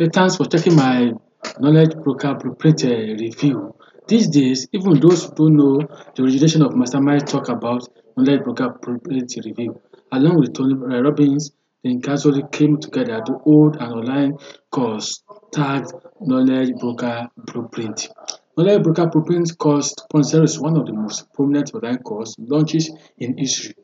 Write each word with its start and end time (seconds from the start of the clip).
Hey, 0.00 0.08
thanks 0.10 0.36
for 0.36 0.46
checking 0.46 0.76
my 0.76 1.12
knowledge 1.58 1.94
broker 2.02 2.34
blueprint 2.34 2.84
um 2.84 3.18
review. 3.18 3.74
These 4.08 4.28
days, 4.28 4.66
even 4.72 4.98
those 4.98 5.26
who 5.26 5.34
don't 5.34 5.56
know 5.56 5.76
the 6.14 6.22
origination 6.22 6.62
of 6.62 6.74
mastermind 6.74 7.28
talk 7.28 7.50
about 7.50 7.86
knowledge 8.16 8.42
broker 8.42 8.70
blueprint 8.80 9.30
review. 9.44 9.78
Along 10.10 10.40
with 10.40 10.54
Tony 10.54 10.72
Robbins, 10.72 11.52
they 11.84 11.96
casually 11.96 12.44
came 12.50 12.78
together 12.78 13.20
to 13.26 13.34
hold 13.44 13.76
an 13.76 13.92
online 13.92 14.38
course 14.70 15.22
tagged 15.52 15.92
Knowledge 16.22 16.76
Broker 16.80 17.28
Blueprint. 17.36 18.08
Knowledge 18.56 18.82
Broker 18.82 19.06
Blueprint 19.06 19.58
course 19.58 19.94
2.0 20.14 20.44
is 20.44 20.58
one 20.58 20.78
of 20.78 20.86
the 20.86 20.94
most 20.94 21.30
prominent 21.34 21.74
online 21.74 21.98
course 21.98 22.36
launches 22.38 22.90
in 23.18 23.36
history. 23.36 23.74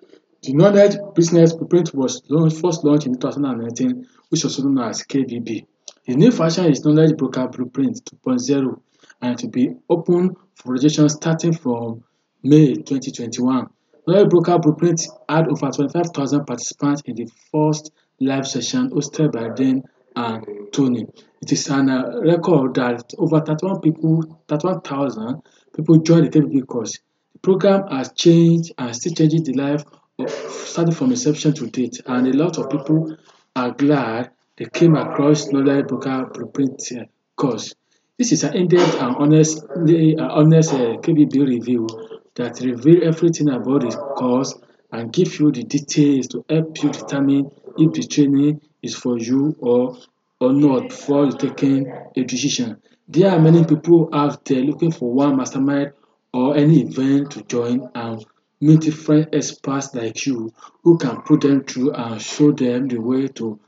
The 0.43 0.55
Knowledge 0.55 0.96
Business 1.14 1.53
Blueprint 1.53 1.93
was 1.95 2.23
launched, 2.30 2.57
first 2.62 2.85
launched 2.85 3.07
in 3.07 3.19
2019, 3.19 4.07
which 4.30 4.45
was 4.45 4.59
known 4.64 4.79
as 4.79 5.03
KBB. 5.03 5.67
The 6.07 6.14
new 6.14 6.30
version 6.30 6.66
is 6.66 6.84
Knowledge 6.84 7.16
Broker 7.16 7.48
Blueprint 7.48 8.01
2.0 8.05 8.80
and 9.23 9.38
to 9.38 9.48
be 9.48 9.74
open 9.91 10.37
for 10.55 10.74
registration 10.74 11.09
starting 11.09 11.52
from 11.52 12.05
May 12.45 12.74
2021. 12.74 13.66
Knowledge 14.06 14.29
Broker 14.29 14.56
Blueprint 14.60 15.05
had 15.29 15.48
over 15.48 15.69
25,000 15.69 16.45
participants 16.45 17.02
in 17.06 17.16
the 17.16 17.29
first 17.51 17.91
live 18.20 18.46
session 18.46 18.91
hosted 18.91 19.32
by 19.32 19.48
Dan 19.56 19.82
and 20.15 20.46
Tony. 20.70 21.09
It 21.42 21.51
is 21.51 21.69
an 21.70 21.91
uh, 21.91 22.20
record 22.20 22.77
that 22.77 23.12
over 23.18 23.41
31 23.41 23.80
people, 23.80 24.41
31,000 24.46 25.43
people 25.74 25.96
joined 25.96 26.30
the 26.30 26.38
KBB 26.38 26.68
course. 26.68 27.01
The 27.32 27.41
program 27.41 27.88
has 27.88 28.12
changed 28.12 28.70
and 28.79 28.95
still 28.95 29.12
changing 29.12 29.43
the 29.43 29.54
life 29.54 29.82
of, 30.20 30.30
starting 30.30 30.95
from 30.95 31.10
inception 31.10 31.52
to 31.54 31.66
date, 31.66 32.01
and 32.07 32.29
a 32.29 32.32
lot 32.32 32.59
of 32.59 32.70
people 32.70 33.16
are 33.57 33.73
glad 33.73 34.30
they 34.56 34.66
came 34.66 34.96
across 34.96 35.52
Knowledge 35.52 35.87
Broker 35.87 36.30
Blueprint 36.33 36.80
uh, 36.92 37.05
course. 37.37 37.74
This 38.19 38.33
is 38.33 38.45
an 38.45 38.55
in-depth 38.55 39.01
and 39.01 39.16
honest, 39.16 39.62
uh, 39.62 40.23
honest 40.30 40.73
uh, 40.73 40.96
KBB 41.04 41.46
review 41.46 41.87
that 42.35 42.60
reveal 42.60 43.07
everything 43.07 43.51
about 43.51 43.82
the 43.82 43.90
course 43.90 44.54
and 44.93 45.12
give 45.12 45.38
you 45.38 45.52
the 45.52 45.65
details 45.65 46.29
to 46.29 46.45
help 46.49 46.82
you 46.82 46.90
determine 46.90 47.51
if 47.77 47.93
the 47.93 48.02
training 48.07 48.60
is 48.82 48.95
for 48.95 49.18
you 49.18 49.54
or 49.59 49.96
or 50.40 50.52
not 50.52 50.88
before 50.88 51.30
taking 51.32 51.90
a 52.16 52.24
decision. 52.24 52.77
There 53.09 53.30
are 53.30 53.38
many 53.38 53.65
people 53.65 54.10
out 54.12 54.45
there 54.45 54.60
looking 54.60 54.93
for 54.93 55.12
one 55.12 55.37
mastermind 55.37 55.93
or 56.32 56.57
any 56.57 56.82
event 56.82 57.32
to 57.32 57.43
join 57.43 57.88
and 57.95 58.24
meet 58.60 58.80
different 58.80 59.34
experts 59.34 59.95
like 59.95 60.27
you 60.27 60.52
who 60.82 60.99
can 60.99 61.23
put 61.23 61.43
them 61.43 61.65
through 61.65 61.93
and 61.93 62.21
show 62.21 62.52
them 62.52 62.88
the 62.88 62.99
way 62.99 63.29
to 63.29 63.59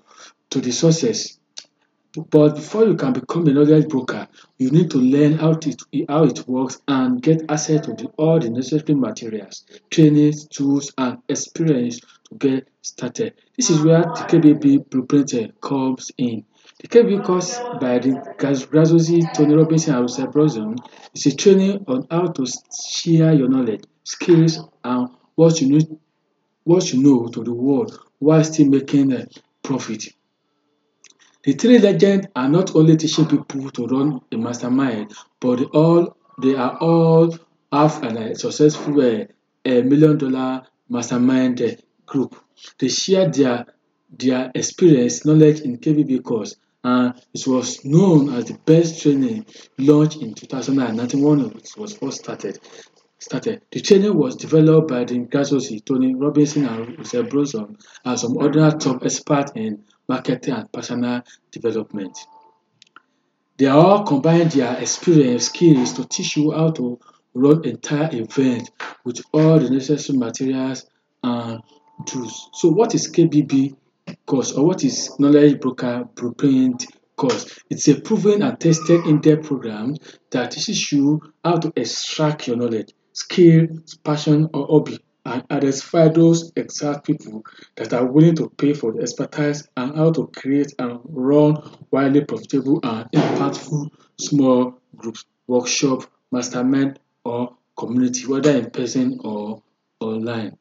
to 0.51 0.61
the 0.61 0.73
success. 0.73 1.39
But 2.31 2.57
before 2.57 2.87
you 2.87 2.97
can 2.97 3.13
become 3.13 3.47
a 3.47 3.53
knowledge 3.53 3.89
broker, 3.89 4.27
you 4.57 4.71
need 4.71 4.91
to 4.91 4.99
learn 4.99 5.35
how 5.35 5.51
it, 5.51 5.83
how 6.09 6.25
it 6.25 6.49
works 6.49 6.81
and 6.89 7.23
get 7.23 7.43
access 7.51 7.85
to 7.87 7.93
the, 7.93 8.07
all 8.17 8.41
the 8.41 8.49
necessary 8.51 8.95
materials, 8.95 9.65
trainings, 9.91 10.49
tools, 10.49 10.93
and 10.97 11.19
experience 11.29 12.01
to 12.01 12.35
get 12.39 12.69
started. 12.83 13.35
This 13.57 13.71
is 13.71 13.83
where 13.83 14.03
the 14.03 14.27
KBB 14.27 14.89
blueprint 14.89 15.61
comes 15.61 16.11
in. 16.17 16.45
The 16.81 16.89
KBB 16.89 17.25
course 17.25 17.59
by 17.81 17.99
the 17.99 18.11
Graziosi, 18.39 19.33
Tony 19.35 19.55
Robinson, 19.55 19.95
and 19.95 20.03
Russell 20.03 20.29
Brunson 20.29 20.77
is 21.15 21.27
a 21.27 21.37
training 21.37 21.85
on 21.89 22.07
how 22.11 22.29
to 22.29 22.47
share 22.91 23.33
your 23.35 23.49
knowledge, 23.49 23.85
skills, 24.05 24.61
and 24.83 25.09
what 25.35 25.61
you 25.61 25.69
need, 25.69 25.89
what 26.65 26.93
you 26.93 27.03
know 27.03 27.29
to 27.29 27.45
the 27.45 27.53
world 27.53 27.99
while 28.19 28.43
still 28.43 28.69
making 28.69 29.13
a 29.13 29.27
profit. 29.63 30.05
The 31.49 31.55
three 31.55 31.79
legends 31.79 32.27
are 32.37 32.47
not 32.47 32.77
only 32.77 32.99
teaching 32.99 33.25
people 33.25 33.71
to 33.71 33.87
run 33.87 34.21
a 34.31 34.37
mastermind, 34.37 35.15
but 35.41 35.57
they 35.57 35.65
all 35.65 36.15
they 36.43 36.55
are 36.55 36.77
all 36.77 37.35
have 37.73 38.03
a 38.03 38.35
successful 38.35 39.01
uh, 39.01 39.25
a 39.65 39.81
million 39.81 40.19
dollar 40.19 40.65
mastermind 40.91 41.63
uh, 41.63 41.71
group. 42.05 42.37
They 42.79 42.89
share 42.89 43.31
their 43.31 43.65
their 44.11 44.53
experience, 44.55 45.25
knowledge 45.25 45.61
in 45.63 45.79
KBB 45.79 46.23
course, 46.23 46.55
and 46.85 47.15
it 47.33 47.47
was 47.47 47.83
known 47.83 48.29
as 48.35 48.45
the 48.45 48.59
best 48.67 49.01
training 49.01 49.47
launched 49.79 50.21
in 50.21 50.35
2019 50.35 51.23
when 51.23 51.41
it 51.47 51.71
was 51.79 51.97
first 51.97 52.19
started. 52.19 52.59
Started. 53.21 53.63
The 53.73 53.81
training 53.81 54.15
was 54.15 54.37
developed 54.37 54.89
by 54.89 55.05
the 55.05 55.21
Graziosi, 55.21 55.83
Tony 55.83 56.15
Robinson, 56.15 56.67
and 56.67 56.99
Russell 56.99 57.23
Brunson, 57.23 57.79
and 58.05 58.21
some 58.21 58.37
other 58.37 58.71
top 58.73 59.03
experts 59.03 59.53
in 59.55 59.83
marketing 60.09 60.55
and 60.55 60.73
personal 60.73 61.23
development. 61.51 62.19
They 63.59 63.67
all 63.67 64.05
combine 64.05 64.49
their 64.49 64.79
experience 64.79 65.47
skills 65.47 65.93
to 65.95 66.05
teach 66.05 66.37
you 66.37 66.53
how 66.53 66.71
to 66.73 66.99
run 67.35 67.65
entire 67.65 68.09
event 68.13 68.71
with 69.05 69.21
all 69.33 69.59
the 69.59 69.69
necessary 69.69 70.19
materials 70.19 70.87
and 71.23 71.61
tools. 72.07 72.51
So 72.55 72.69
what 72.69 72.95
is 72.95 73.11
KBB 73.11 73.77
course 74.27 74.53
or 74.53 74.65
what 74.65 74.85
is 74.85 75.19
Knowledge 75.19 75.61
Broker 75.61 76.09
Blueprint 76.15 76.87
course? 77.17 77.59
It's 77.69 77.89
a 77.89 78.01
proven 78.01 78.43
and 78.43 78.59
tested 78.59 79.05
in-depth 79.07 79.47
program 79.47 79.97
that 80.31 80.53
teaches 80.53 80.93
you 80.93 81.21
how 81.45 81.57
to 81.57 81.73
extract 81.77 82.47
your 82.47 82.57
knowledge, 82.57 82.93
skill, 83.13 83.67
passion 84.05 84.49
or 84.55 84.67
hobby 84.69 84.99
and 85.25 85.45
identify 85.51 86.09
those 86.09 86.53
exact 86.57 87.07
people 87.07 87.45
that 87.77 87.93
are 87.93 88.07
willing 88.07 88.37
to 88.37 88.49
pay 88.51 88.73
for 88.73 88.93
the 88.93 89.03
expertise 89.03 89.69
and 89.77 89.97
how 89.97 90.11
to 90.13 90.27
create 90.29 90.73
and 90.79 91.01
run 91.05 91.57
widely 91.91 92.25
profitable 92.25 92.81
and 92.83 93.11
impactful 93.13 93.91
small 94.19 94.79
groups, 94.97 95.25
workshop, 95.47 96.05
mastermind, 96.33 96.99
or 97.25 97.57
community, 97.77 98.27
whether 98.27 98.57
in 98.57 98.71
person 98.71 99.19
or 99.23 99.63
online. 100.01 100.57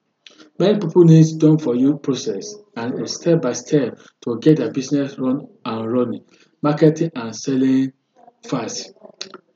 Many 0.59 0.79
people 0.79 1.03
need 1.03 1.39
done 1.39 1.57
for 1.57 1.75
you 1.75 1.97
process 1.97 2.55
and 2.75 3.01
a 3.01 3.07
step 3.07 3.41
by 3.41 3.53
step 3.53 3.97
to 4.21 4.39
get 4.39 4.57
their 4.57 4.71
business 4.71 5.17
run 5.17 5.47
and 5.65 5.91
running, 5.91 6.23
marketing 6.61 7.11
and 7.15 7.35
selling 7.35 7.93
fast. 8.47 8.91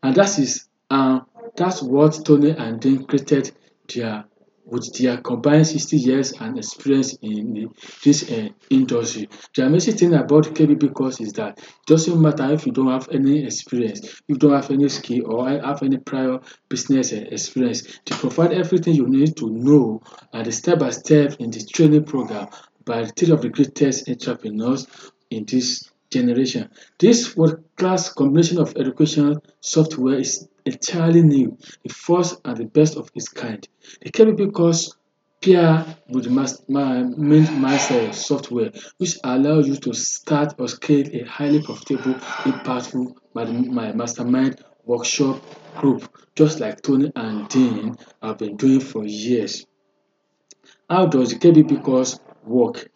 And 0.04 0.16
that 0.16 0.40
is 0.40 0.68
um, 0.90 1.26
that's 1.56 1.82
what 1.82 2.26
Tony 2.26 2.52
and 2.52 2.80
Dean 2.80 3.06
created 3.06 3.52
their 3.94 4.26
with 4.66 4.94
their 4.98 5.18
combined 5.18 5.68
60 5.68 5.98
years 5.98 6.34
and 6.40 6.58
experience 6.58 7.14
in 7.22 7.54
the, 7.54 7.68
this 8.04 8.30
uh, 8.32 8.50
industry. 8.70 9.28
The 9.56 9.66
amazing 9.66 9.98
thing 9.98 10.14
about 10.14 10.46
KBB 10.46 10.94
course 10.94 11.20
is 11.20 11.34
that 11.34 11.58
it 11.60 11.66
doesn't 11.88 12.22
matter 12.22 12.52
if 12.54 12.66
you 12.66 12.72
don't 12.72 12.92
have 12.92 13.10
any 13.12 13.46
experience, 13.46 14.04
if 14.04 14.22
you 14.28 14.36
don't 14.36 14.54
have 14.54 14.72
any 14.72 14.90
skill 14.90 15.32
or 15.32 15.50
have 15.50 15.84
any 15.84 15.98
prior 15.98 16.40
business 16.70 17.14
uh, 17.14 17.24
experience. 17.32 18.00
They 18.06 18.16
provide 18.16 18.54
everything 18.54 18.96
you 18.96 19.08
need 19.08 19.38
to 19.38 19.50
know 19.50 20.02
and 20.34 20.46
the 20.46 20.52
step 20.52 20.80
by 20.80 20.92
step 20.92 21.36
in 21.40 21.52
the 21.52 21.64
training 21.64 22.06
program 22.06 22.48
by 22.86 23.06
three 23.06 23.32
of 23.32 23.42
the 23.42 23.50
greatest 23.50 24.10
entrepreneurs 24.10 24.88
in 25.30 25.46
this 25.46 25.90
generation. 26.12 26.70
This 27.00 27.36
world-class 27.36 28.14
combination 28.14 28.60
of 28.60 28.76
education 28.76 29.40
software 29.62 30.20
is 30.20 30.48
entirely 30.66 31.22
new, 31.24 31.58
the 31.84 31.94
first 31.94 32.40
and 32.46 32.58
the 32.58 32.66
best 32.66 32.98
of 32.98 33.10
its 33.16 33.30
kind. 33.30 33.68
The 34.02 34.12
KBB 34.12 34.54
course 34.54 34.96
pair 35.42 35.86
with 36.08 36.30
master 36.30 38.14
software, 38.14 38.72
which 38.98 39.18
allows 39.24 39.68
you 39.68 39.76
to 39.76 39.94
start 39.94 40.54
or 40.60 40.68
scale 40.68 41.08
a 41.14 41.24
highly 41.24 41.62
profitable, 41.64 42.14
impactful 42.14 43.16
mastermind 43.96 44.64
workshop 44.86 45.42
group, 45.78 46.08
just 46.36 46.60
like 46.60 46.82
Tony 46.82 47.12
and 47.16 47.48
Dean 47.50 47.96
have 48.22 48.38
been 48.38 48.56
doing 48.56 48.80
for 48.80 49.04
years. 49.04 49.66
How 50.90 51.08
does 51.08 51.32
the 51.32 51.40
KBB 51.40 51.84
course 51.84 52.20
work? 52.44 52.92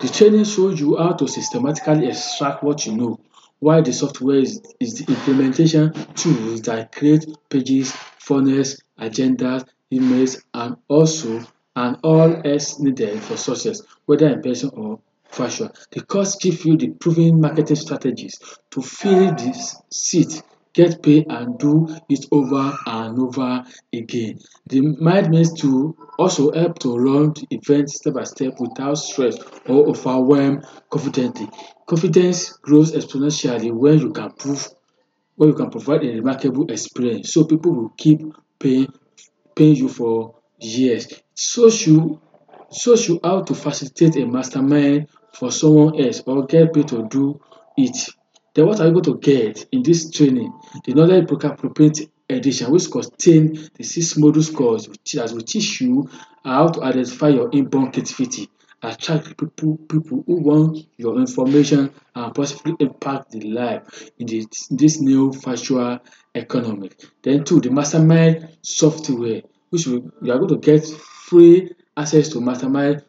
The 0.00 0.08
training 0.08 0.44
shows 0.44 0.80
you 0.80 0.96
how 0.96 1.12
to 1.12 1.28
systematically 1.28 2.06
extract 2.06 2.62
what 2.62 2.86
you 2.86 2.96
know, 2.96 3.20
while 3.60 3.82
the 3.82 3.92
software 3.92 4.36
is, 4.36 4.62
is 4.80 4.94
the 5.04 5.12
implementation 5.12 5.92
tools 6.14 6.62
that 6.62 6.92
create 6.92 7.26
pages, 7.48 7.92
funnels, 8.18 8.80
agendas, 8.98 9.64
emails, 9.92 10.42
and 10.54 10.76
also 10.88 11.44
and 11.76 11.96
all 12.02 12.42
else 12.44 12.80
needed 12.80 13.20
for 13.20 13.36
success, 13.36 13.82
whether 14.06 14.28
in 14.28 14.42
person 14.42 14.70
or 14.74 14.98
virtual. 15.32 15.70
The 15.92 16.02
course 16.02 16.36
gives 16.36 16.64
you 16.64 16.76
the 16.76 16.88
proven 16.88 17.40
marketing 17.40 17.76
strategies 17.76 18.38
to 18.70 18.82
fill 18.82 19.32
the 19.34 19.54
seat 19.90 20.42
get 20.78 21.02
paid 21.02 21.26
and 21.28 21.58
do 21.58 21.88
it 22.08 22.24
over 22.30 22.72
and 22.86 23.18
over 23.18 23.64
again. 23.92 24.38
The 24.68 24.80
mind 24.80 25.28
means 25.30 25.52
to 25.60 25.96
also 26.20 26.52
help 26.52 26.78
to 26.80 26.96
run 26.96 27.32
the 27.32 27.46
event 27.50 27.90
step 27.90 28.14
by 28.14 28.22
step 28.22 28.60
without 28.60 28.94
stress 28.94 29.36
or 29.66 29.88
overwhelm 29.88 30.62
confidently. 30.88 31.48
Confidence 31.88 32.52
grows 32.58 32.92
exponentially 32.92 33.72
when 33.72 33.98
you 33.98 34.12
can 34.12 34.30
prove 34.30 34.68
when 35.34 35.48
you 35.48 35.54
can 35.56 35.70
provide 35.70 36.04
a 36.04 36.12
remarkable 36.14 36.70
experience. 36.70 37.32
So 37.32 37.44
people 37.44 37.72
will 37.72 37.92
keep 37.96 38.20
paying 38.60 38.86
paying 39.56 39.74
you 39.74 39.88
for 39.88 40.36
years. 40.60 41.12
Shows 41.36 41.84
you 41.88 42.20
shows 42.72 43.08
you 43.08 43.18
how 43.24 43.42
to 43.42 43.54
facilitate 43.54 44.22
a 44.22 44.26
mastermind 44.26 45.08
for 45.32 45.50
someone 45.50 46.00
else 46.00 46.22
or 46.24 46.46
get 46.46 46.72
paid 46.72 46.86
to 46.88 47.08
do 47.08 47.40
it 47.76 47.96
Then 48.54 48.66
what 48.66 48.80
are 48.80 48.86
you 48.86 48.92
going 48.92 49.04
to 49.04 49.18
get 49.18 49.66
in 49.72 49.82
this 49.82 50.10
training? 50.10 50.52
The 50.84 50.94
knowledge 50.94 51.26
broker 51.26 51.50
blueprint 51.50 52.00
edition 52.30 52.70
which 52.70 52.90
contain 52.90 53.68
the 53.74 53.84
six 53.84 54.14
module 54.14 54.54
course 54.54 54.88
that 55.14 55.32
will 55.32 55.42
teach 55.42 55.80
you 55.80 56.08
how 56.44 56.68
to 56.68 56.82
identify 56.82 57.28
your 57.28 57.50
inborn 57.52 57.92
creativity, 57.92 58.48
attract 58.82 59.36
people 59.36 59.76
people 59.76 60.24
who 60.26 60.36
want 60.36 60.86
your 60.96 61.18
information 61.18 61.92
and 62.14 62.34
possibly 62.34 62.74
impact 62.80 63.32
the 63.32 63.40
life 63.40 64.10
in 64.18 64.26
this 64.26 64.68
this 64.70 65.00
new 65.00 65.32
virtual 65.32 65.98
economy. 66.34 66.90
Then 67.22 67.44
two, 67.44 67.60
the 67.60 67.70
mastermind 67.70 68.48
software 68.62 69.42
which 69.70 69.86
will 69.86 70.10
you 70.22 70.32
are 70.32 70.38
going 70.38 70.48
to 70.48 70.58
get 70.58 70.86
free 70.86 71.70
access 71.96 72.28
to 72.30 72.40
mastermind 72.40 73.04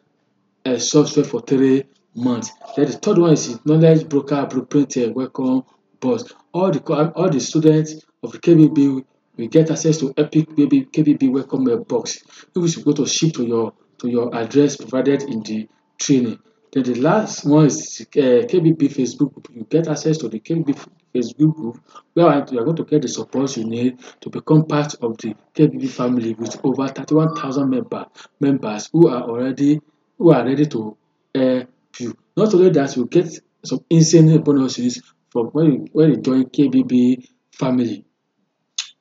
um 0.64 0.78
software 0.78 1.24
for 1.24 1.40
three 1.40 1.84
months. 2.14 2.52
Then 2.76 2.86
the 2.86 2.92
third 2.92 3.18
one 3.18 3.32
is 3.32 3.64
knowledge 3.64 4.08
broker 4.08 4.46
blueprint 4.46 4.96
um 4.98 5.14
welcome 5.14 5.62
box. 6.00 6.24
All 6.52 6.70
the 6.70 7.12
all 7.14 7.30
the 7.30 7.40
students 7.40 8.04
of 8.22 8.32
the 8.32 8.38
KBB 8.38 9.04
will 9.36 9.48
get 9.48 9.70
access 9.70 9.98
to 9.98 10.12
epic 10.16 10.48
KBB 10.48 11.30
welcome 11.30 11.68
um 11.68 11.82
box 11.84 12.22
which 12.54 12.76
is 12.76 12.84
going 12.84 12.96
to 12.96 13.06
ship 13.06 13.34
to 13.34 13.44
your 13.44 13.72
to 13.98 14.08
your 14.08 14.34
address 14.34 14.76
provided 14.76 15.22
in 15.22 15.42
the 15.42 15.68
training. 15.98 16.38
Then 16.72 16.84
the 16.84 16.94
last 17.00 17.44
one 17.44 17.66
is 17.66 18.00
um 18.00 18.22
KBB 18.22 18.78
Facebook 18.92 19.32
group. 19.32 19.48
You 19.52 19.66
get 19.68 19.88
access 19.88 20.18
to 20.18 20.28
the 20.28 20.40
KBB 20.40 20.76
Facebook 21.14 21.54
group 21.54 21.80
where 22.14 22.26
you 22.50 22.58
are 22.60 22.64
going 22.64 22.76
to 22.76 22.84
get 22.84 23.02
the 23.02 23.08
support 23.08 23.56
you 23.56 23.64
need 23.64 23.98
to 24.20 24.30
become 24.30 24.66
part 24.66 24.94
of 24.94 25.16
the 25.18 25.34
KBB 25.54 25.88
family 25.88 26.34
with 26.34 26.58
over 26.64 26.88
thirty-one 26.88 27.34
thousand 27.36 27.70
member 27.70 28.06
members 28.40 28.88
who 28.92 29.08
are 29.08 29.22
already 29.22 29.80
who 30.18 30.32
are 30.32 30.44
ready 30.44 30.66
to 30.66 30.96
help 31.34 31.68
you. 31.98 32.16
Not 32.36 32.54
only 32.54 32.70
that, 32.70 32.96
you 32.96 33.06
get 33.06 33.28
some 33.64 33.80
insane 33.90 34.42
bonuses 34.42 35.02
from 35.30 35.46
when 35.48 35.66
you 35.72 35.86
when 35.92 36.10
you 36.10 36.16
join 36.18 36.44
KBB 36.44 37.26
family. 37.52 38.04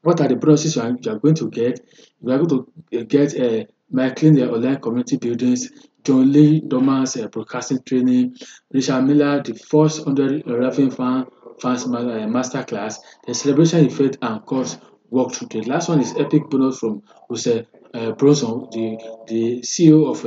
What 0.02 0.22
are 0.22 0.28
the 0.28 0.36
bonuses 0.36 0.76
you 0.76 0.82
are 0.82 0.98
you 1.00 1.12
are 1.12 1.20
going 1.20 1.36
to 1.36 1.50
get? 1.50 1.80
You 2.22 2.32
are 2.32 2.38
going 2.38 2.66
to 2.92 3.06
get 3.06 3.40
um 3.40 3.66
Maclean 3.92 4.40
online 4.42 4.80
community 4.80 5.18
buildings, 5.18 5.70
John 6.04 6.32
Lee 6.32 6.62
Dorman's 6.62 7.18
um 7.18 7.28
broadcasting 7.30 7.82
training, 7.84 8.36
Richard 8.72 9.02
Miller 9.04 9.42
the 9.44 9.54
first 9.56 10.04
hundred 10.04 10.44
Raven 10.46 10.92
fan 10.92 11.26
fans 11.62 11.86
um 11.86 12.32
master 12.32 12.64
class, 12.64 13.00
the 13.26 13.34
celebration 13.34 13.86
effect 13.86 14.18
and 14.22 14.46
course 14.46 14.78
walkthrough. 15.12 15.50
The 15.52 15.62
last 15.64 15.90
one 15.90 16.00
is 16.02 16.14
epic 16.18 16.50
bonus 16.50 16.80
from 16.80 17.02
Jose 17.30 17.66
um 17.94 18.14
Brunson 18.16 18.68
the 18.72 18.98
the 19.28 19.62
CEO 19.62 20.10
of 20.10 20.24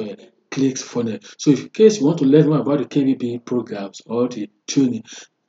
um 0.57 0.63
ClickFunnels. 0.63 1.35
So 1.39 1.51
in 1.53 1.69
case 1.71 2.01
you 2.01 2.07
want 2.07 2.19
to 2.19 2.25
learn 2.25 2.49
more 2.49 2.61
about 2.61 2.79
the 2.79 2.85
KBB 2.87 3.45
programs 3.45 4.03
or 4.07 4.29
the 4.29 4.51
tuning, 4.67 5.03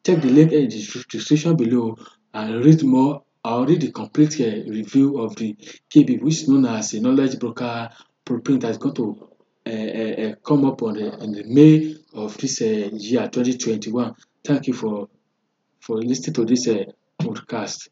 check 0.05 0.21
the 0.21 0.29
link 0.29 0.51
in 0.51 0.69
the 0.69 1.03
description 1.09 1.55
below 1.55 1.97
and 2.33 2.63
read 2.65 2.83
more 2.83 3.23
or 3.45 3.65
read 3.65 3.81
the 3.81 3.91
complete 3.91 4.39
um 4.41 4.69
review 4.69 5.19
of 5.19 5.35
the 5.35 5.55
KBB 5.89 6.21
which 6.21 6.41
is 6.41 6.49
known 6.49 6.65
as 6.65 6.93
a 6.93 7.01
knowledge 7.01 7.39
broker 7.39 7.89
blueprint 8.25 8.61
that 8.61 8.71
is 8.71 8.77
going 8.77 8.95
to 8.95 9.27
um 9.65 10.25
um 10.25 10.35
come 10.43 10.65
up 10.65 10.81
on 10.83 10.93
the 10.95 11.11
on 11.21 11.31
the 11.31 11.43
May 11.43 11.95
of 12.13 12.37
this 12.37 12.61
um 12.61 12.97
year 12.97 13.27
twenty 13.29 13.57
twenty-one. 13.57 14.15
Thank 14.43 14.67
you 14.67 14.73
for 14.73 15.09
for 15.79 15.97
lis 16.01 16.21
ten 16.21 16.29
ing 16.31 16.35
to 16.35 16.45
this 16.45 16.67
um 16.67 16.85
podcast. 17.21 17.89